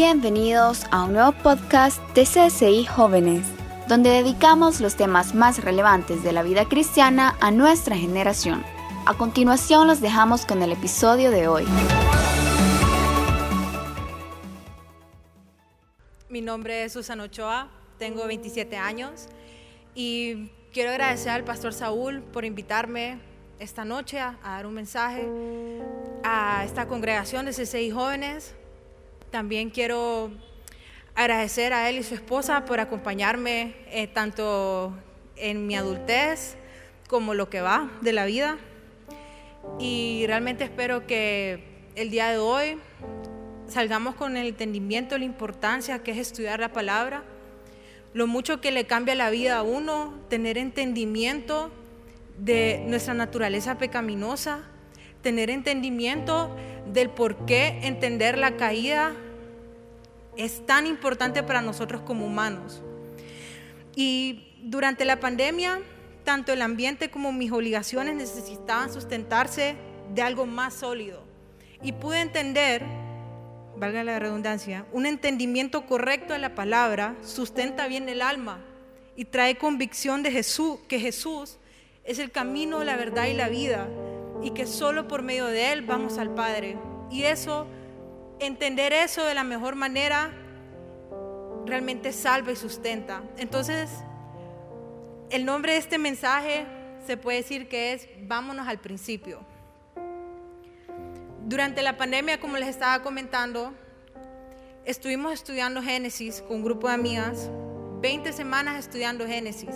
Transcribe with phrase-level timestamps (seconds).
[0.00, 3.48] Bienvenidos a un nuevo podcast de CSI Jóvenes,
[3.88, 8.62] donde dedicamos los temas más relevantes de la vida cristiana a nuestra generación.
[9.06, 11.64] A continuación los dejamos con el episodio de hoy.
[16.28, 17.68] Mi nombre es Susana Ochoa,
[17.98, 19.26] tengo 27 años
[19.96, 23.18] y quiero agradecer al pastor Saúl por invitarme
[23.58, 25.28] esta noche a, dar un mensaje
[26.22, 28.54] a esta congregación de CCI Jóvenes.
[29.30, 30.30] También quiero
[31.14, 34.94] agradecer a él y su esposa por acompañarme eh, tanto
[35.36, 36.56] en mi adultez
[37.08, 38.56] como lo que va de la vida.
[39.78, 41.62] Y realmente espero que
[41.94, 42.78] el día de hoy
[43.66, 47.22] salgamos con el entendimiento de la importancia que es estudiar la palabra,
[48.14, 51.70] lo mucho que le cambia la vida a uno, tener entendimiento
[52.38, 54.62] de nuestra naturaleza pecaminosa,
[55.20, 56.56] tener entendimiento
[56.92, 59.14] del por qué entender la caída
[60.36, 62.82] es tan importante para nosotros como humanos.
[63.94, 65.80] Y durante la pandemia,
[66.24, 69.76] tanto el ambiente como mis obligaciones necesitaban sustentarse
[70.14, 71.24] de algo más sólido.
[71.82, 72.82] Y pude entender
[73.78, 78.58] valga la redundancia, un entendimiento correcto de la palabra sustenta bien el alma
[79.14, 81.58] y trae convicción de Jesús, que Jesús
[82.04, 83.86] es el camino, la verdad y la vida
[84.42, 86.78] y que solo por medio de Él vamos al Padre.
[87.10, 87.66] Y eso,
[88.38, 90.32] entender eso de la mejor manera,
[91.66, 93.22] realmente salva y sustenta.
[93.36, 93.90] Entonces,
[95.30, 96.66] el nombre de este mensaje
[97.06, 99.40] se puede decir que es vámonos al principio.
[101.46, 103.72] Durante la pandemia, como les estaba comentando,
[104.84, 107.50] estuvimos estudiando Génesis con un grupo de amigas,
[108.00, 109.74] 20 semanas estudiando Génesis.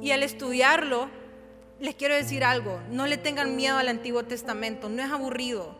[0.00, 1.08] Y al estudiarlo,
[1.80, 5.76] les quiero decir algo, no le tengan miedo al Antiguo Testamento, no es aburrido,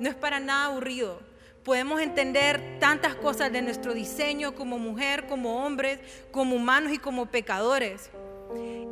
[0.00, 1.20] no es para nada aburrido.
[1.62, 5.98] Podemos entender tantas cosas de nuestro diseño como mujer, como hombres,
[6.30, 8.10] como humanos y como pecadores.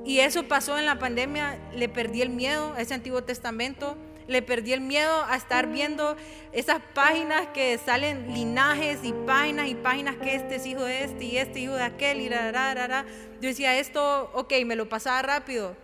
[0.05, 3.97] Y eso pasó en la pandemia, le perdí el miedo a ese Antiguo Testamento
[4.27, 6.17] le perdí el miedo a estar viendo
[6.53, 11.25] esas páginas que salen linajes y páginas y páginas que este es hijo de este
[11.25, 13.05] y este hijo de aquel y la,
[13.41, 15.77] Yo decía, esto, ok, me lo pasaba rápido.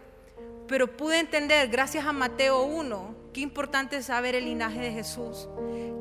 [0.69, 5.49] Pero pude entender, gracias a Mateo 1, qué importante es saber el linaje de Jesús.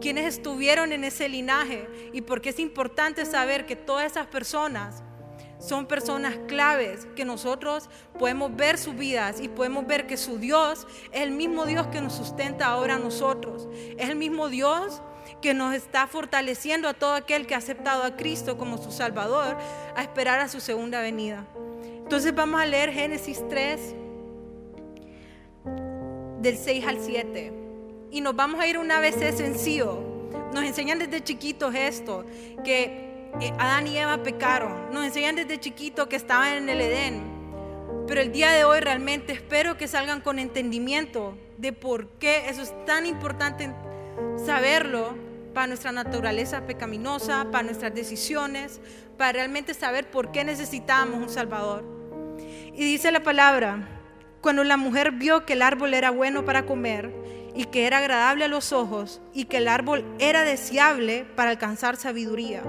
[0.02, 5.04] Quienes estuvieron en ese linaje y por qué es importante saber que todas esas personas
[5.58, 7.90] son personas claves que nosotros
[8.20, 12.02] podemos ver sus vidas y podemos ver que su Dios es el mismo Dios que
[12.02, 13.70] nos sustenta ahora a nosotros.
[13.98, 15.02] Es el mismo Dios
[15.42, 19.58] que nos está fortaleciendo a todo aquel que ha aceptado a Cristo como su Salvador
[19.96, 21.46] a esperar a su segunda venida.
[21.84, 23.96] Entonces vamos a leer Génesis 3
[26.42, 27.68] del 6 al 7
[28.12, 30.00] y nos vamos a ir una vez sencillo.
[30.54, 32.26] Nos enseñan desde chiquitos esto,
[32.64, 34.92] que eh, Adán y Eva pecaron.
[34.94, 37.22] Nos enseñan desde chiquito que estaban en el Edén.
[38.08, 42.62] Pero el día de hoy realmente espero que salgan con entendimiento de por qué eso
[42.62, 43.74] es tan importante
[44.46, 45.16] saberlo
[45.54, 48.80] para nuestra naturaleza pecaminosa, para nuestras decisiones,
[49.18, 51.84] para realmente saber por qué necesitamos un Salvador.
[52.74, 53.97] Y dice la palabra,
[54.42, 57.14] cuando la mujer vio que el árbol era bueno para comer
[57.56, 61.96] y que era agradable a los ojos y que el árbol era deseable para alcanzar
[61.96, 62.64] sabiduría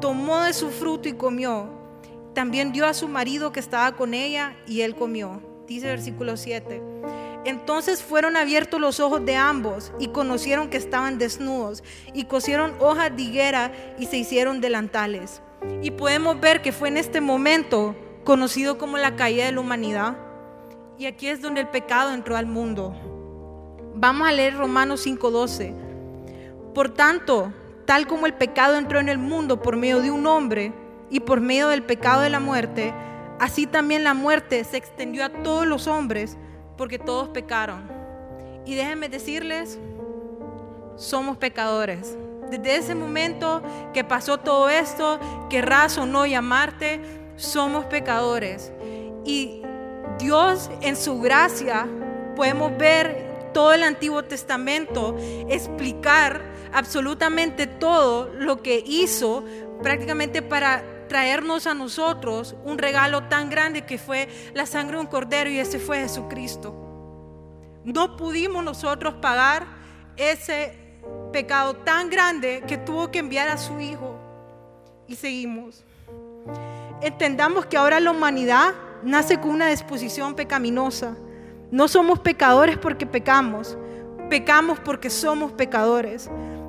[0.00, 1.68] tomó de su fruto y comió.
[2.34, 5.42] También dio a su marido que estaba con ella y él comió.
[5.66, 6.82] Dice versículo 7.
[7.44, 13.16] Entonces fueron abiertos los ojos de ambos y conocieron que estaban desnudos y cosieron hojas
[13.16, 15.42] de higuera y se hicieron delantales.
[15.82, 20.16] Y podemos ver que fue en este momento conocido como la caída de la humanidad.
[20.98, 22.94] Y aquí es donde el pecado entró al mundo.
[23.94, 25.74] Vamos a leer Romanos 5:12.
[26.74, 27.52] Por tanto,
[27.84, 30.72] tal como el pecado entró en el mundo por medio de un hombre
[31.10, 32.94] y por medio del pecado de la muerte,
[33.38, 36.36] así también la muerte se extendió a todos los hombres
[36.76, 37.88] porque todos pecaron.
[38.64, 39.78] Y déjenme decirles,
[40.96, 42.16] somos pecadores.
[42.50, 43.62] Desde ese momento
[43.92, 45.18] que pasó todo esto,
[45.50, 47.00] querrás o no llamarte,
[47.36, 48.72] somos pecadores.
[49.24, 49.62] Y
[50.26, 51.86] Dios en su gracia
[52.34, 55.16] podemos ver todo el Antiguo Testamento
[55.48, 56.42] explicar
[56.72, 59.44] absolutamente todo lo que hizo
[59.84, 65.06] prácticamente para traernos a nosotros un regalo tan grande que fue la sangre de un
[65.06, 66.74] cordero y ese fue Jesucristo.
[67.84, 69.64] No pudimos nosotros pagar
[70.16, 70.76] ese
[71.32, 74.18] pecado tan grande que tuvo que enviar a su Hijo
[75.06, 75.84] y seguimos.
[77.00, 78.74] Entendamos que ahora la humanidad
[79.06, 81.16] nace con una disposición pecaminosa.
[81.70, 83.78] No somos pecadores porque pecamos,
[84.28, 86.28] pecamos porque somos pecadores.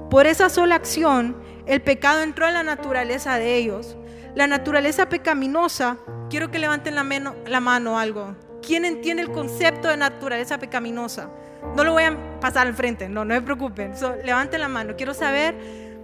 [0.10, 1.36] Por esa sola acción,
[1.66, 3.98] el pecado entró en la naturaleza de ellos.
[4.36, 5.98] La naturaleza pecaminosa,
[6.30, 8.36] quiero que levanten la, mano, la mano algo.
[8.62, 11.30] ¿Quién entiende el concepto de naturaleza pecaminosa?
[11.76, 13.94] No lo voy a pasar al frente, no, no se preocupen.
[14.24, 14.96] levanten la mano.
[14.96, 15.56] Quiero saber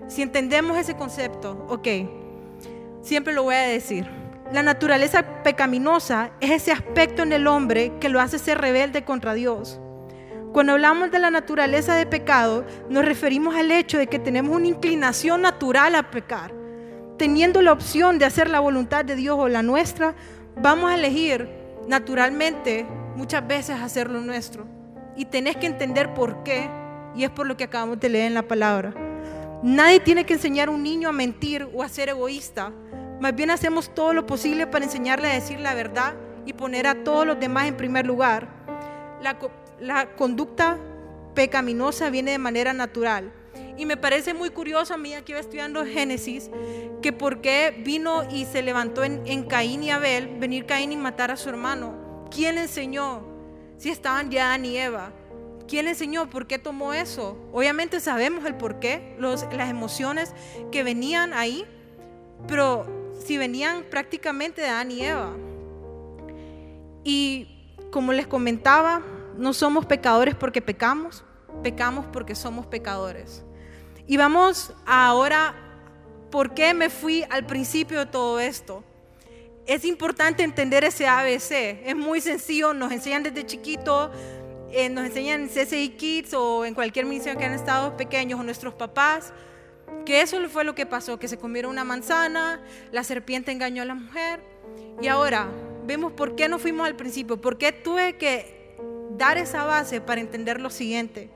[0.07, 1.65] si entendemos ese concepto.
[1.69, 1.87] Ok,
[3.01, 4.22] siempre lo voy a decir.
[4.51, 9.33] La naturaleza pecaminosa es ese aspecto en el hombre que lo hace ser rebelde contra
[9.33, 9.79] Dios.
[10.51, 14.67] Cuando hablamos de la naturaleza de pecado, nos referimos al hecho de que tenemos una
[14.67, 16.53] inclinación natural a pecar.
[17.17, 20.13] Teniendo la opción de hacer la voluntad de Dios o la nuestra,
[20.55, 21.49] vamos a elegir
[21.87, 22.85] naturalmente
[23.15, 24.67] muchas veces hacer lo nuestro.
[25.15, 26.69] Y tenés que entender por qué,
[27.15, 28.93] y es por lo que acabamos de leer en la palabra.
[29.63, 32.71] Nadie tiene que enseñar a un niño a mentir o a ser egoísta.
[33.23, 36.13] Más bien hacemos todo lo posible para enseñarle a decir la verdad
[36.45, 38.49] y poner a todos los demás en primer lugar.
[39.21, 39.39] La,
[39.79, 40.77] la conducta
[41.33, 43.31] pecaminosa viene de manera natural.
[43.77, 46.51] Y me parece muy curioso a mí aquí estudiando Génesis,
[47.01, 50.97] que por qué vino y se levantó en, en, Caín y Abel, venir Caín y
[50.97, 52.27] matar a su hermano.
[52.29, 53.25] ¿Quién enseñó?
[53.77, 55.13] Si estaban ya Adán y Eva.
[55.65, 56.29] ¿Quién enseñó?
[56.29, 57.37] ¿Por qué tomó eso?
[57.53, 60.33] Obviamente sabemos el por qué, los, las emociones
[60.73, 61.65] que venían ahí,
[62.49, 65.31] pero si venían prácticamente de Adán y Eva.
[67.03, 67.47] Y
[67.91, 69.01] como les comentaba,
[69.37, 71.23] no somos pecadores porque pecamos,
[71.61, 73.43] pecamos porque somos pecadores.
[74.05, 75.55] Y vamos ahora,
[76.29, 78.83] ¿por qué me fui al principio de todo esto?
[79.65, 84.11] Es importante entender ese ABC, es muy sencillo, nos enseñan desde chiquito,
[84.71, 88.43] eh, nos enseñan en CCI Kids o en cualquier misión que han estado pequeños o
[88.43, 89.31] nuestros papás,
[90.05, 92.61] que eso fue lo que pasó, que se comieron una manzana,
[92.91, 94.41] la serpiente engañó a la mujer.
[95.01, 95.47] Y ahora
[95.85, 98.77] vemos por qué no fuimos al principio, por qué tuve que
[99.17, 101.29] dar esa base para entender lo siguiente,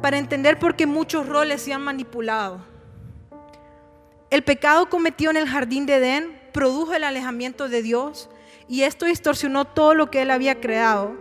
[0.00, 2.60] para entender por qué muchos roles se han manipulado.
[4.30, 8.28] El pecado cometido en el jardín de Edén produjo el alejamiento de Dios
[8.68, 11.16] y esto distorsionó todo lo que él había creado.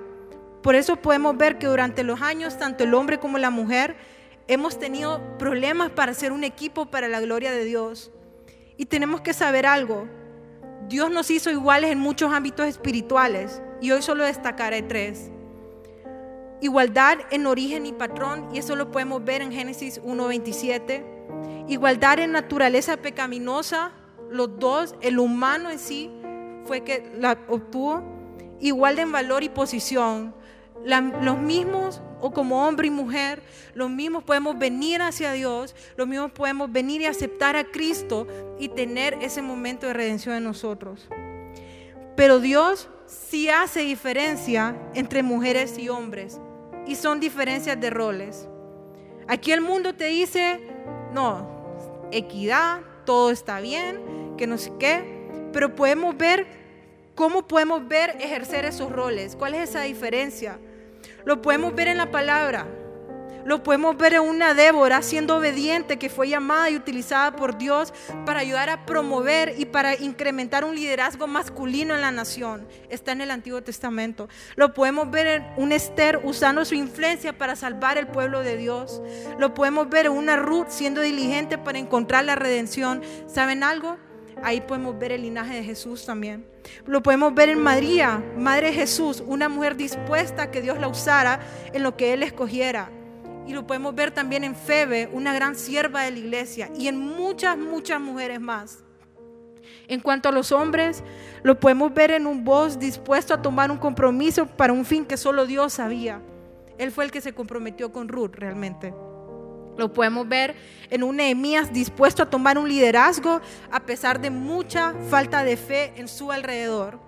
[0.63, 3.95] Por eso podemos ver que durante los años tanto el hombre como la mujer
[4.47, 8.11] hemos tenido problemas para ser un equipo para la gloria de Dios.
[8.77, 10.07] Y tenemos que saber algo.
[10.87, 15.31] Dios nos hizo iguales en muchos ámbitos espirituales y hoy solo destacaré tres.
[16.61, 21.67] Igualdad en origen y patrón, y eso lo podemos ver en Génesis 1.27.
[21.67, 23.91] Igualdad en naturaleza pecaminosa,
[24.29, 26.09] los dos, el humano en sí
[26.65, 28.01] fue que la obtuvo.
[28.61, 30.33] Igual en valor y posición,
[30.85, 33.43] los mismos o como hombre y mujer,
[33.73, 38.25] los mismos podemos venir hacia Dios, los mismos podemos venir y aceptar a Cristo
[38.57, 41.09] y tener ese momento de redención en nosotros.
[42.15, 46.39] Pero Dios sí hace diferencia entre mujeres y hombres
[46.87, 48.47] y son diferencias de roles.
[49.27, 50.61] Aquí el mundo te dice,
[51.11, 56.47] no, equidad, todo está bien, que no sé qué, pero podemos ver
[57.15, 60.57] cómo podemos ver ejercer esos roles, cuál es esa diferencia.
[61.25, 62.67] Lo podemos ver en la palabra.
[63.45, 67.93] Lo podemos ver en una Débora siendo obediente que fue llamada y utilizada por Dios
[68.25, 72.65] para ayudar a promover y para incrementar un liderazgo masculino en la nación.
[72.89, 74.29] Está en el Antiguo Testamento.
[74.55, 79.01] Lo podemos ver en un Esther usando su influencia para salvar el pueblo de Dios.
[79.37, 83.01] Lo podemos ver en una Ruth siendo diligente para encontrar la redención.
[83.27, 83.97] ¿Saben algo?
[84.43, 86.45] Ahí podemos ver el linaje de Jesús también.
[86.85, 90.89] Lo podemos ver en María, Madre de Jesús, una mujer dispuesta a que Dios la
[90.89, 91.39] usara
[91.71, 92.91] en lo que Él escogiera.
[93.47, 96.97] Y lo podemos ver también en Febe, una gran sierva de la iglesia, y en
[96.97, 98.83] muchas, muchas mujeres más.
[99.87, 101.03] En cuanto a los hombres,
[101.41, 105.17] lo podemos ver en un voz dispuesto a tomar un compromiso para un fin que
[105.17, 106.21] solo Dios sabía.
[106.77, 108.93] Él fue el que se comprometió con Ruth realmente.
[109.77, 110.55] Lo podemos ver
[110.89, 115.93] en un Nehemías dispuesto a tomar un liderazgo a pesar de mucha falta de fe
[115.95, 116.99] en su alrededor.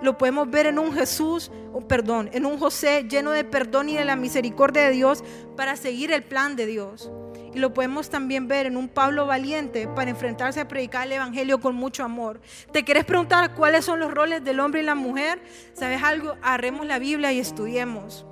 [0.00, 3.94] Lo podemos ver en un Jesús, oh, perdón, en un José lleno de perdón y
[3.94, 5.22] de la misericordia de Dios
[5.56, 7.10] para seguir el plan de Dios.
[7.54, 11.60] Y lo podemos también ver en un Pablo valiente para enfrentarse a predicar el Evangelio
[11.60, 12.40] con mucho amor.
[12.72, 15.42] ¿Te quieres preguntar cuáles son los roles del hombre y la mujer?
[15.72, 16.36] ¿Sabes algo?
[16.42, 18.26] Agarremos la Biblia y estudiemos.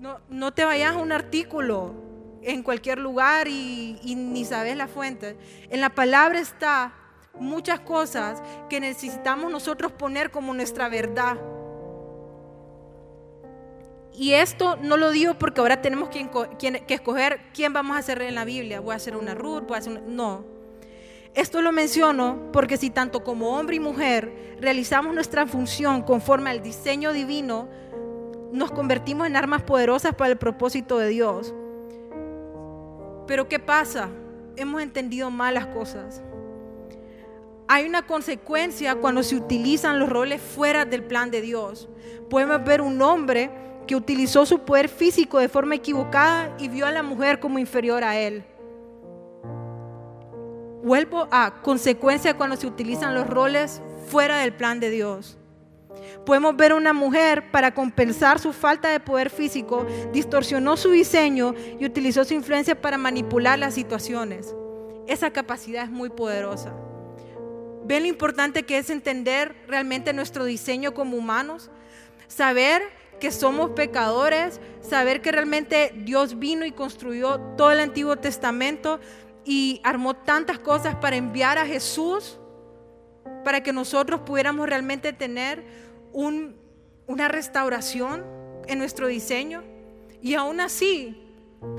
[0.00, 2.01] No, no te vayas a un artículo
[2.42, 5.36] en cualquier lugar y, ni sabes la fuente.
[5.70, 6.92] En la palabra está
[7.38, 11.38] muchas cosas que necesitamos nosotros poner como nuestra verdad.
[14.14, 18.20] Y esto no lo digo porque ahora tenemos que, que, escoger quién vamos a hacer
[18.22, 18.80] en la Biblia.
[18.80, 20.00] Voy a hacer una Ruth, voy a hacer una...
[20.02, 20.44] No.
[21.34, 26.62] Esto lo menciono porque si tanto como hombre y mujer realizamos nuestra función conforme al
[26.62, 27.70] diseño divino,
[28.52, 31.54] nos convertimos en armas poderosas para el propósito de Dios.
[33.26, 34.08] Pero ¿qué pasa?
[34.56, 36.22] Hemos entendido mal las cosas.
[37.68, 41.88] Hay una consecuencia cuando se utilizan los roles fuera del plan de Dios.
[42.28, 43.50] Podemos ver un hombre
[43.86, 48.04] que utilizó su poder físico de forma equivocada y vio a la mujer como inferior
[48.04, 48.44] a él.
[50.82, 55.38] Vuelvo a consecuencia cuando se utilizan los roles fuera del plan de Dios.
[56.24, 61.84] Podemos ver una mujer para compensar su falta de poder físico, distorsionó su diseño y
[61.84, 64.54] utilizó su influencia para manipular las situaciones.
[65.06, 66.72] Esa capacidad es muy poderosa.
[67.84, 71.70] ¿Ven lo importante que es entender realmente nuestro diseño como humanos?
[72.28, 72.82] Saber
[73.18, 79.00] que somos pecadores, saber que realmente Dios vino y construyó todo el Antiguo Testamento
[79.44, 82.38] y armó tantas cosas para enviar a Jesús,
[83.44, 85.64] para que nosotros pudiéramos realmente tener
[86.12, 88.24] una restauración
[88.66, 89.62] en nuestro diseño.
[90.20, 91.20] Y aún así,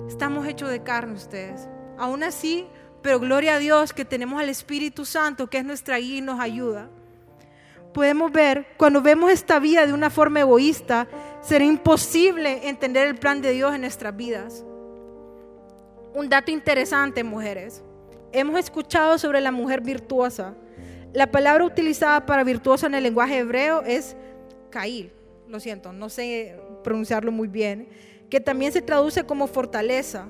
[0.07, 1.67] estamos hechos de carne ustedes.
[1.97, 2.67] Aún así,
[3.01, 6.39] pero gloria a Dios que tenemos al Espíritu Santo, que es nuestra guía y nos
[6.39, 6.89] ayuda.
[7.93, 11.07] Podemos ver, cuando vemos esta vida de una forma egoísta,
[11.41, 14.65] será imposible entender el plan de Dios en nuestras vidas.
[16.15, 17.83] Un dato interesante, mujeres.
[18.31, 20.55] Hemos escuchado sobre la mujer virtuosa.
[21.13, 24.15] La palabra utilizada para virtuosa en el lenguaje hebreo es
[24.71, 25.11] kail.
[25.47, 27.87] Lo siento, no sé pronunciarlo muy bien.
[28.31, 30.27] Que también se traduce como fortaleza.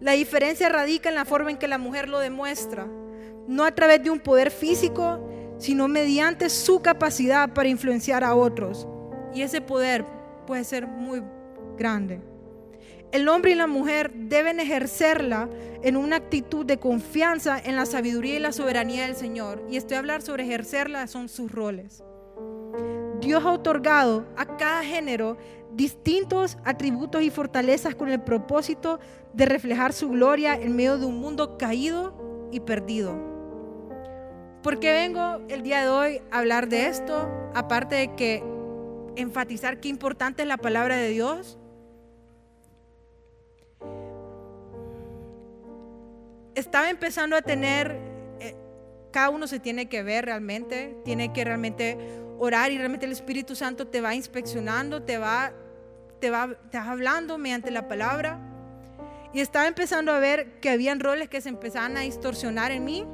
[0.00, 2.88] La diferencia radica en la forma en que la mujer lo demuestra.
[3.46, 8.88] No a través de un poder físico, sino mediante su capacidad para influenciar a otros.
[9.32, 10.04] Y ese poder
[10.44, 11.22] puede ser muy
[11.76, 12.20] grande.
[13.12, 15.48] El hombre y la mujer deben ejercerla
[15.82, 19.64] en una actitud de confianza en la sabiduría y la soberanía del Señor.
[19.68, 22.04] Y estoy a hablar sobre ejercerla, son sus roles.
[23.20, 25.36] Dios ha otorgado a cada género
[25.72, 29.00] distintos atributos y fortalezas con el propósito
[29.34, 33.18] de reflejar su gloria en medio de un mundo caído y perdido.
[34.62, 37.28] ¿Por qué vengo el día de hoy a hablar de esto?
[37.54, 38.44] Aparte de que
[39.16, 41.59] enfatizar qué importante es la palabra de Dios
[46.60, 47.96] estaba empezando a tener,
[48.40, 48.54] eh,
[49.10, 51.98] cada uno se tiene que ver realmente, tiene que realmente
[52.38, 55.52] orar y realmente el Espíritu Santo te va inspeccionando, te va,
[56.20, 58.38] te va, te va hablando mediante la palabra.
[59.32, 63.06] Y estaba empezando a ver que habían roles que se empezaban a distorsionar en mí.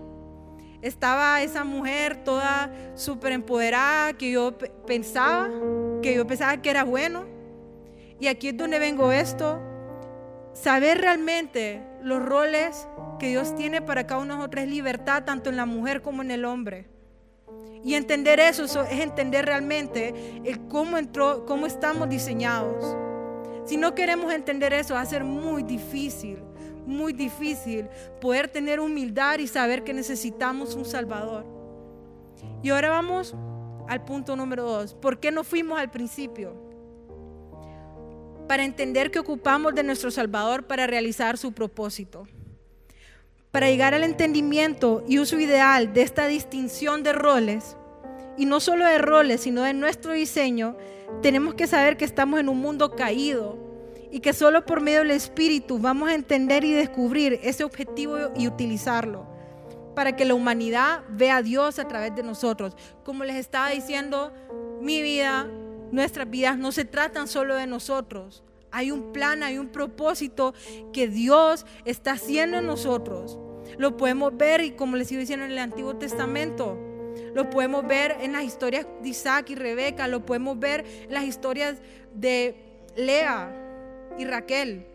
[0.80, 5.50] Estaba esa mujer toda súper empoderada que yo pensaba,
[6.02, 7.24] que yo pensaba que era bueno.
[8.20, 9.60] Y aquí es donde vengo esto.
[10.54, 12.86] Saber realmente los roles
[13.18, 16.23] que Dios tiene para cada uno de nosotros es libertad, tanto en la mujer como
[16.23, 16.87] en el hombre.
[17.85, 20.12] Y entender eso, es entender realmente
[20.44, 22.96] el cómo entró, cómo estamos diseñados.
[23.64, 26.38] Si no queremos entender eso, va a ser muy difícil,
[26.85, 27.88] muy difícil
[28.20, 31.46] poder tener humildad y saber que necesitamos un Salvador.
[32.62, 33.35] Y ahora vamos
[33.88, 34.94] al punto número dos.
[34.94, 36.54] ¿Por qué no fuimos al principio?
[38.49, 42.26] Para entender que ocupamos de nuestro Salvador para realizar su propósito
[43.56, 47.75] para llegar al entendimiento y uso ideal de esta distinción de roles,
[48.36, 50.76] y no solo de roles, sino de nuestro diseño,
[51.22, 53.56] tenemos que saber que estamos en un mundo caído
[54.10, 58.46] y que solo por medio del Espíritu vamos a entender y descubrir ese objetivo y
[58.46, 59.26] utilizarlo
[59.94, 62.76] para que la humanidad vea a Dios a través de nosotros.
[63.04, 64.34] Como les estaba diciendo,
[64.82, 65.48] mi vida,
[65.92, 68.44] nuestras vidas no se tratan solo de nosotros.
[68.70, 70.52] Hay un plan, hay un propósito
[70.92, 73.38] que Dios está haciendo en nosotros.
[73.78, 76.78] Lo podemos ver, y como les iba diciendo en el Antiguo Testamento,
[77.35, 81.25] lo podemos ver en las historias de Isaac y Rebeca, lo podemos ver en las
[81.25, 81.78] historias
[82.14, 82.56] de
[82.96, 83.52] Lea
[84.18, 84.87] y Raquel.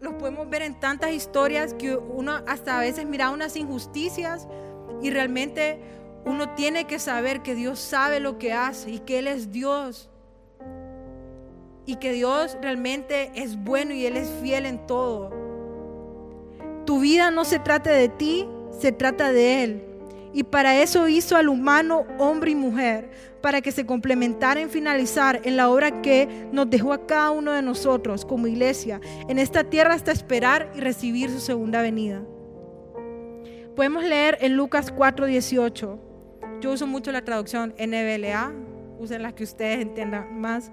[0.00, 4.46] Lo podemos ver en tantas historias que uno hasta a veces mira unas injusticias
[5.02, 5.78] y realmente
[6.24, 10.10] uno tiene que saber que Dios sabe lo que hace y que Él es Dios.
[11.86, 15.45] Y que Dios realmente es bueno y Él es fiel en todo.
[16.86, 18.46] Tu vida no se trata de ti,
[18.78, 19.82] se trata de Él.
[20.32, 25.40] Y para eso hizo al humano hombre y mujer, para que se complementara en finalizar
[25.44, 29.64] en la obra que nos dejó a cada uno de nosotros como iglesia en esta
[29.64, 32.22] tierra hasta esperar y recibir su segunda venida.
[33.74, 35.98] Podemos leer en Lucas 4:18.
[36.60, 38.52] Yo uso mucho la traducción NBLA,
[38.98, 40.70] usen la que ustedes entiendan más.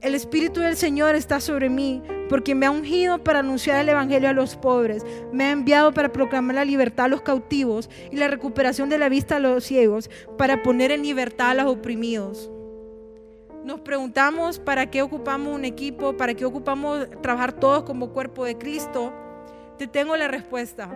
[0.00, 4.30] El Espíritu del Señor está sobre mí porque me ha ungido para anunciar el Evangelio
[4.30, 8.28] a los pobres, me ha enviado para proclamar la libertad a los cautivos y la
[8.28, 12.50] recuperación de la vista a los ciegos, para poner en libertad a los oprimidos.
[13.62, 18.56] nos preguntamos para qué ocupamos un equipo, para qué ocupamos trabajar todos como cuerpo de
[18.56, 19.12] Cristo,
[19.76, 20.88] te tengo la respuesta.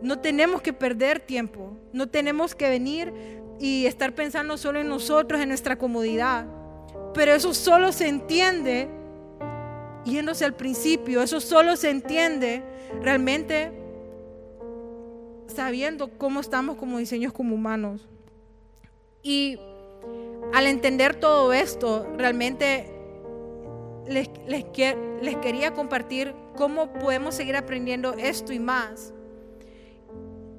[0.00, 3.12] No tenemos que perder tiempo, no tenemos que venir
[3.60, 6.61] y estar pensando solo en nosotros, en nuestra comodidad.
[7.14, 8.88] Pero eso solo se entiende
[10.04, 12.62] yéndose al principio, eso solo se entiende
[13.00, 13.70] realmente
[15.46, 18.08] sabiendo cómo estamos como diseños como humanos.
[19.22, 19.58] Y
[20.52, 22.90] al entender todo esto, realmente
[24.08, 29.12] les, les, quería compartir cómo podemos seguir aprendiendo esto y más.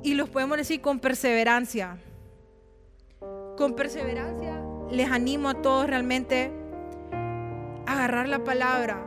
[0.01, 1.97] Y los podemos decir con perseverancia.
[3.57, 4.52] Con perseverancia
[4.93, 6.51] les animo a todos realmente
[7.85, 9.03] a agarrar la palabra.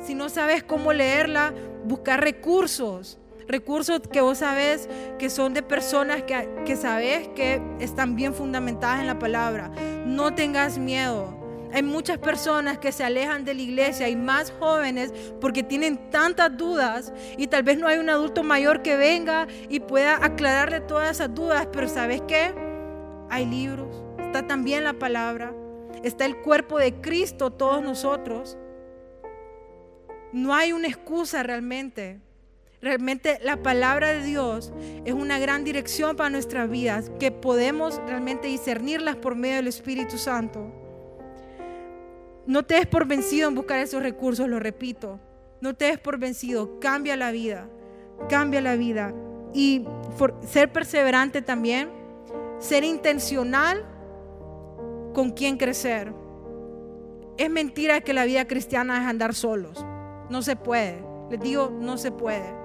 [0.00, 1.52] Si no sabes cómo leerla,
[1.84, 8.16] buscar recursos recursos que vos sabes que son de personas que, que sabes que están
[8.16, 9.70] bien fundamentadas en la palabra.
[10.06, 11.38] No tengas miedo.
[11.72, 16.54] Hay muchas personas que se alejan de la iglesia y más jóvenes porque tienen tantas
[16.56, 21.10] dudas y tal vez no hay un adulto mayor que venga y pueda aclararle todas
[21.12, 22.52] esas dudas, pero ¿sabes qué?
[23.30, 24.01] Hay libros,
[24.32, 25.52] está también la palabra,
[26.02, 28.56] está el cuerpo de Cristo, todos nosotros.
[30.32, 32.18] No hay una excusa realmente.
[32.80, 34.72] Realmente la palabra de Dios
[35.04, 40.16] es una gran dirección para nuestras vidas, que podemos realmente discernirlas por medio del Espíritu
[40.16, 40.72] Santo.
[42.46, 45.20] No te des por vencido en buscar esos recursos, lo repito.
[45.60, 47.68] No te des por vencido, cambia la vida,
[48.30, 49.12] cambia la vida.
[49.52, 49.84] Y
[50.48, 51.90] ser perseverante también,
[52.58, 53.91] ser intencional
[55.12, 56.12] con quién crecer.
[57.38, 59.84] Es mentira que la vida cristiana es andar solos.
[60.28, 61.02] No se puede.
[61.30, 62.62] Les digo, no se puede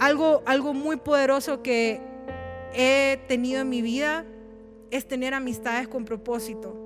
[0.00, 2.00] algo, algo muy poderoso que
[2.72, 4.24] he tenido en mi vida
[4.90, 6.76] es tener amistades con propósito.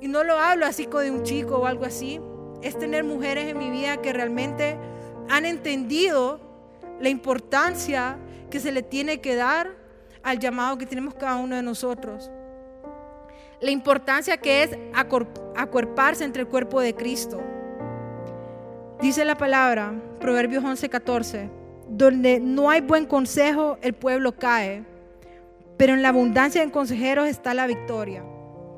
[0.00, 2.20] Y no lo hablo así como de un chico o algo así.
[2.60, 4.76] Es tener mujeres en mi vida que realmente
[5.28, 6.40] han entendido
[7.00, 8.18] la importancia
[8.50, 9.76] que se le tiene que dar
[10.22, 12.30] al llamado que tenemos cada uno de nosotros.
[13.62, 14.78] La importancia que es
[15.56, 17.40] acuerparse entre el cuerpo de Cristo.
[19.00, 24.82] Dice la palabra, Proverbios 11:14 donde no hay buen consejo, el pueblo cae,
[25.76, 28.24] pero en la abundancia de consejeros está la victoria.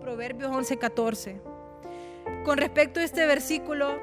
[0.00, 1.40] Proverbios 11:14.
[2.44, 3.94] Con respecto a este versículo,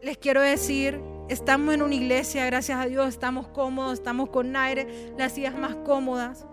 [0.00, 4.86] les quiero decir, estamos en una iglesia, gracias a Dios, estamos cómodos, estamos con aire,
[5.18, 6.46] las sillas más cómodas.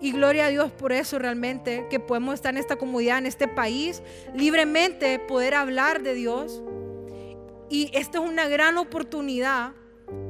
[0.00, 3.48] Y gloria a Dios por eso realmente, que podemos estar en esta comunidad, en este
[3.48, 4.02] país,
[4.34, 6.62] libremente poder hablar de Dios.
[7.68, 9.72] Y esta es una gran oportunidad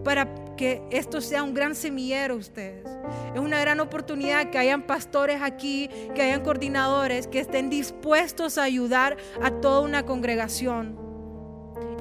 [0.04, 2.84] para que esto sea un gran semillero ustedes.
[3.34, 8.64] Es una gran oportunidad que hayan pastores aquí, que hayan coordinadores que estén dispuestos a
[8.64, 10.98] ayudar a toda una congregación.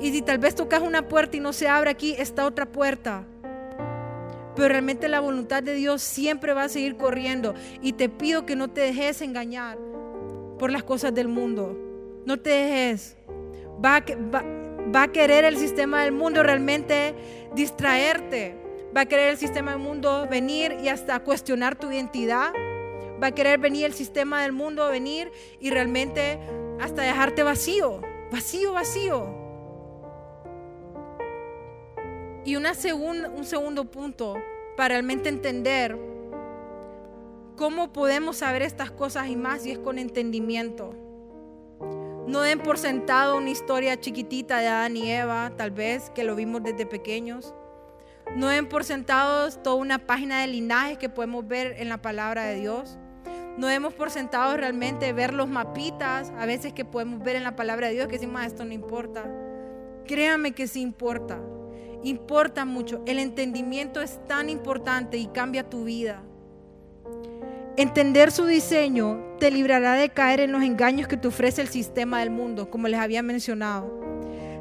[0.02, 3.26] Y si tal vez tocas una puerta y no se abre aquí, está otra puerta.
[4.60, 7.54] Pero realmente la voluntad de Dios siempre va a seguir corriendo.
[7.82, 9.78] Y te pido que no te dejes engañar
[10.60, 11.78] por las cosas del mundo.
[12.26, 13.16] No te dejes.
[13.82, 14.04] Va,
[14.36, 14.44] va,
[14.94, 17.16] va a querer el sistema del mundo realmente
[17.56, 18.58] distraerte.
[18.96, 22.52] Va a querer el sistema del mundo venir y hasta cuestionar tu identidad.
[23.24, 26.38] Va a querer venir el sistema del mundo venir y realmente
[26.82, 29.39] hasta dejarte vacío, vacío, vacío.
[32.46, 34.36] Y una un segundo punto
[34.78, 35.98] para realmente entender
[37.58, 40.96] cómo podemos saber estas cosas y más y es con entendimiento.
[42.28, 46.36] No den por sentado una historia chiquitita de Adán y Eva, tal vez, que lo
[46.36, 47.54] vimos desde pequeños.
[48.36, 52.44] No den por sentado toda una página de linajes que podemos ver en la palabra
[52.44, 52.98] de Dios.
[53.58, 57.58] No demos por sentado realmente ver los mapitas, a veces que podemos ver en la
[57.58, 59.26] palabra de Dios, que decimos, ah, esto no importa.
[60.06, 61.42] Créame que sí importa.
[62.04, 63.02] Importa mucho.
[63.06, 66.24] El entendimiento es tan importante y cambia tu vida.
[67.76, 72.20] Entender su diseño te librará de caer en los engaños que te ofrece el sistema
[72.20, 74.00] del mundo, como les había mencionado.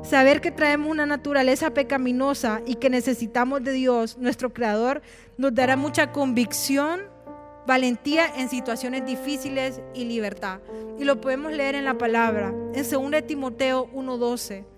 [0.02, 5.02] Saber que traemos una naturaleza pecaminosa y que necesitamos de Dios, nuestro Creador,
[5.36, 7.02] nos dará mucha convicción,
[7.66, 10.60] valentía en situaciones difíciles y libertad.
[10.98, 14.77] Y lo podemos leer en la palabra, en 2 Timoteo 1:12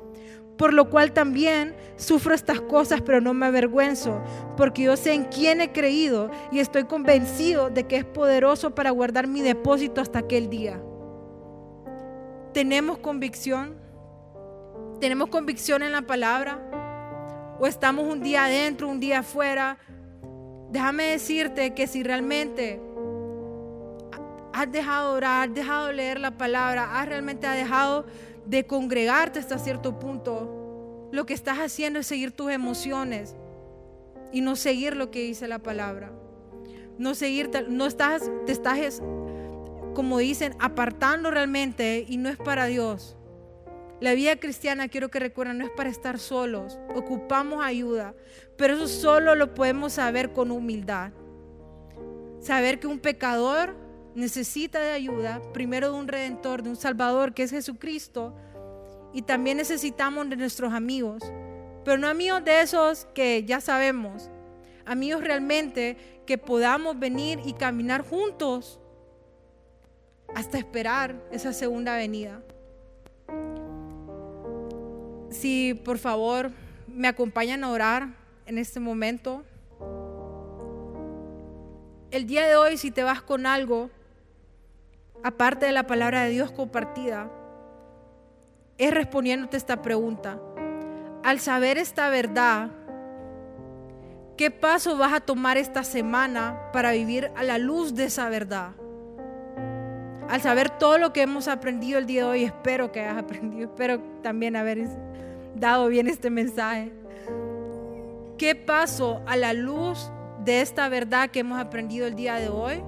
[0.60, 4.20] por lo cual también sufro estas cosas, pero no me avergüenzo,
[4.58, 8.90] porque yo sé en quién he creído y estoy convencido de que es poderoso para
[8.90, 10.78] guardar mi depósito hasta aquel día.
[12.52, 13.74] ¿Tenemos convicción?
[15.00, 16.58] ¿Tenemos convicción en la palabra?
[17.58, 19.78] ¿O estamos un día adentro, un día afuera?
[20.70, 22.82] Déjame decirte que si realmente
[24.52, 28.04] has dejado orar, has dejado leer la palabra, has realmente dejado
[28.46, 31.08] de congregarte hasta cierto punto.
[31.12, 33.36] Lo que estás haciendo es seguir tus emociones
[34.32, 36.12] y no seguir lo que dice la palabra.
[36.98, 39.02] No seguir, no estás, te estás,
[39.94, 43.16] como dicen, apartando realmente y no es para Dios.
[44.00, 46.78] La vida cristiana, quiero que recuerden, no es para estar solos.
[46.94, 48.14] Ocupamos ayuda,
[48.56, 51.12] pero eso solo lo podemos saber con humildad.
[52.40, 53.76] Saber que un pecador
[54.14, 58.34] necesita de ayuda, primero de un redentor, de un salvador que es Jesucristo,
[59.12, 61.22] y también necesitamos de nuestros amigos,
[61.84, 64.30] pero no amigos de esos que ya sabemos,
[64.84, 65.96] amigos realmente
[66.26, 68.78] que podamos venir y caminar juntos
[70.34, 72.42] hasta esperar esa segunda venida.
[75.30, 76.50] Si por favor
[76.86, 78.08] me acompañan a orar
[78.46, 79.44] en este momento.
[82.10, 83.90] El día de hoy, si te vas con algo,
[85.22, 87.30] aparte de la palabra de Dios compartida,
[88.78, 90.38] es respondiéndote esta pregunta.
[91.22, 92.70] Al saber esta verdad,
[94.36, 98.70] ¿qué paso vas a tomar esta semana para vivir a la luz de esa verdad?
[100.28, 103.68] Al saber todo lo que hemos aprendido el día de hoy, espero que hayas aprendido,
[103.68, 104.88] espero también haber
[105.54, 106.92] dado bien este mensaje.
[108.38, 110.10] ¿Qué paso a la luz
[110.44, 112.82] de esta verdad que hemos aprendido el día de hoy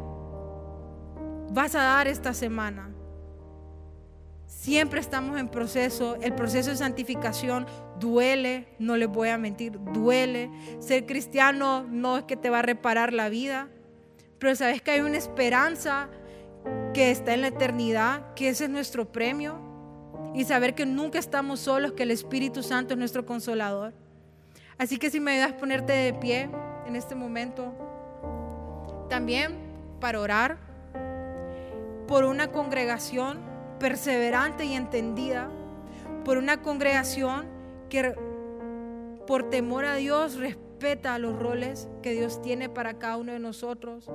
[1.53, 2.89] vas a dar esta semana.
[4.47, 6.17] Siempre estamos en proceso.
[6.23, 7.67] El proceso de santificación
[7.99, 10.51] duele, no les voy a mentir, duele.
[10.81, 13.69] Ser cristiano no es que te va a reparar la vida,
[14.39, 16.09] pero sabes que hay una esperanza
[16.95, 19.61] que está en la eternidad, que ese es nuestro premio.
[20.35, 23.93] Y saber que nunca estamos solos, que el Espíritu Santo es nuestro consolador.
[24.79, 26.49] Así que si me ayudas a ponerte de pie
[26.87, 27.75] en este momento,
[29.11, 29.59] también
[30.01, 30.72] para orar
[32.13, 33.41] por una congregación
[33.79, 35.49] perseverante y entendida,
[36.27, 37.47] por una congregación
[37.89, 38.15] que
[39.27, 44.11] por temor a Dios respeta los roles que Dios tiene para cada uno de nosotros,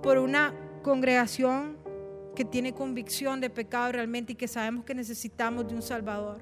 [0.00, 0.54] por una
[0.84, 1.76] congregación
[2.36, 6.38] que tiene convicción de pecado realmente y que sabemos que necesitamos de un Salvador.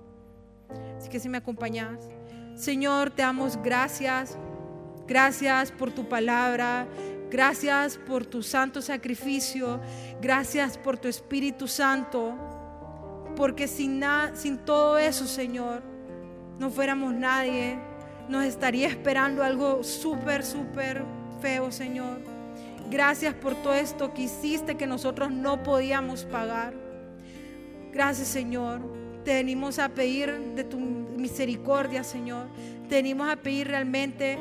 [0.98, 2.06] Así que si me acompañas,
[2.54, 4.36] Señor, te damos gracias,
[5.08, 6.86] gracias por tu palabra,
[7.30, 9.80] Gracias por tu santo sacrificio.
[10.20, 12.34] Gracias por tu Espíritu Santo.
[13.36, 14.02] Porque sin,
[14.34, 15.82] sin todo eso, Señor,
[16.58, 17.78] no fuéramos nadie.
[18.28, 21.04] Nos estaría esperando algo súper, súper
[21.40, 22.20] feo, Señor.
[22.90, 26.74] Gracias por todo esto que hiciste que nosotros no podíamos pagar.
[27.92, 28.80] Gracias, Señor.
[29.24, 32.46] Te venimos a pedir de tu misericordia, Señor.
[32.88, 34.38] Te venimos a pedir realmente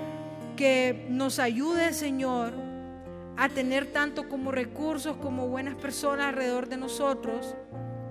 [0.56, 2.54] que nos ayude, Señor,
[3.38, 7.56] a tener tanto como recursos como buenas personas alrededor de nosotros,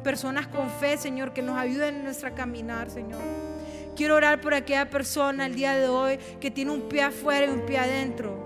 [0.02, 3.20] personas con fe, Señor, que nos ayuden en nuestra caminar, Señor.
[3.96, 7.50] Quiero orar por aquella persona el día de hoy que tiene un pie afuera y
[7.50, 8.44] un pie adentro.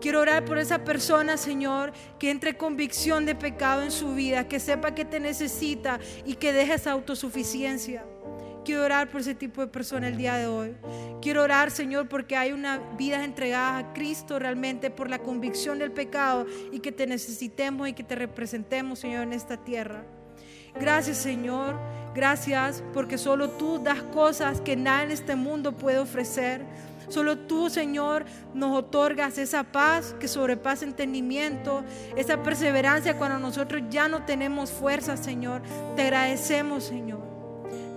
[0.00, 4.60] Quiero orar por esa persona, Señor, que entre convicción de pecado en su vida, que
[4.60, 8.04] sepa que te necesita y que deje esa autosuficiencia.
[8.66, 10.74] Quiero orar por ese tipo de persona el día de hoy.
[11.22, 15.92] Quiero orar, Señor, porque hay una vida entregada a Cristo realmente por la convicción del
[15.92, 20.02] pecado y que te necesitemos y que te representemos, Señor, en esta tierra.
[20.80, 21.78] Gracias, Señor.
[22.12, 26.62] Gracias porque solo tú das cosas que nada en este mundo puede ofrecer.
[27.08, 31.84] Solo tú, Señor, nos otorgas esa paz que sobrepasa entendimiento,
[32.16, 35.62] esa perseverancia cuando nosotros ya no tenemos fuerza, Señor.
[35.94, 37.35] Te agradecemos, Señor.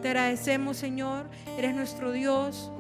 [0.01, 1.29] Te agradecemos, Señor.
[1.57, 2.71] Eres nuestro Dios.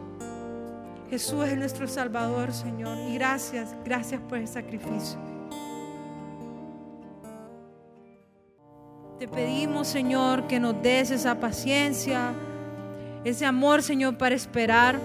[1.09, 2.97] Jesús es nuestro Salvador, Señor.
[3.09, 5.19] Y gracias, gracias por el sacrificio.
[9.17, 12.31] Te pedimos, Señor, que nos des esa paciencia,
[13.25, 14.97] ese amor, Señor, para esperar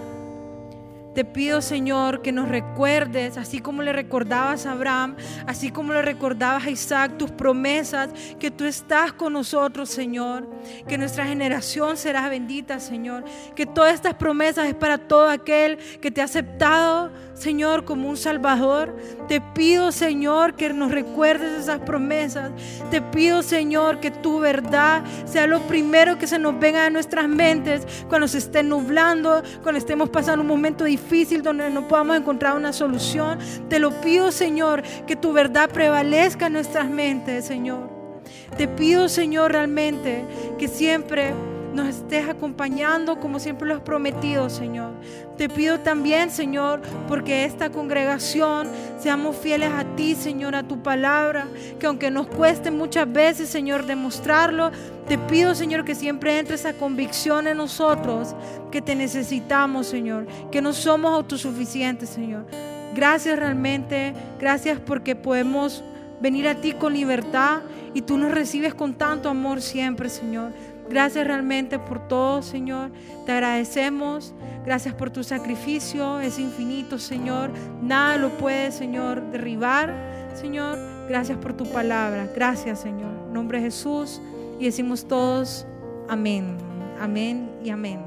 [1.14, 6.02] te pido, Señor, que nos recuerdes, así como le recordabas a Abraham, así como le
[6.02, 10.48] recordabas a Isaac, tus promesas, que tú estás con nosotros, Señor,
[10.88, 13.24] que nuestra generación será bendita, Señor,
[13.54, 18.16] que todas estas promesas es para todo aquel que te ha aceptado, Señor, como un
[18.16, 18.96] Salvador.
[19.28, 22.52] Te pido, Señor, que nos recuerdes esas promesas.
[22.90, 27.28] Te pido, Señor, que tu verdad sea lo primero que se nos venga a nuestras
[27.28, 32.56] mentes cuando se esté nublando, cuando estemos pasando un momento difícil donde no podamos encontrar
[32.56, 33.38] una solución.
[33.68, 37.90] Te lo pido, Señor, que tu verdad prevalezca en nuestras mentes, Señor.
[38.56, 40.24] Te pido, Señor, realmente
[40.58, 41.34] que siempre
[41.74, 44.92] nos estés acompañando como siempre lo has prometido, Señor.
[45.36, 51.46] Te pido también, Señor, porque esta congregación seamos fieles a ti, Señor, a tu palabra,
[51.78, 54.70] que aunque nos cueste muchas veces, Señor, demostrarlo,
[55.08, 58.34] te pido, Señor, que siempre entre esa convicción en nosotros,
[58.70, 62.46] que te necesitamos, Señor, que no somos autosuficientes, Señor.
[62.94, 65.82] Gracias realmente, gracias porque podemos
[66.20, 70.52] venir a ti con libertad y tú nos recibes con tanto amor siempre, Señor.
[70.88, 72.90] Gracias realmente por todo, Señor.
[73.26, 74.34] Te agradecemos.
[74.64, 76.20] Gracias por tu sacrificio.
[76.20, 77.50] Es infinito, Señor.
[77.82, 79.94] Nada lo puede, Señor, derribar,
[80.34, 80.78] Señor.
[81.08, 82.28] Gracias por tu palabra.
[82.34, 83.12] Gracias, Señor.
[83.26, 84.20] En nombre de Jesús.
[84.58, 85.66] Y decimos todos,
[86.08, 86.56] amén.
[87.00, 88.00] Amén y amén.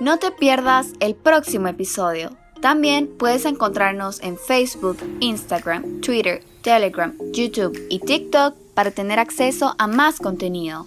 [0.00, 2.36] No te pierdas el próximo episodio.
[2.60, 9.86] También puedes encontrarnos en Facebook, Instagram, Twitter, Telegram, YouTube y TikTok para tener acceso a
[9.86, 10.86] más contenido.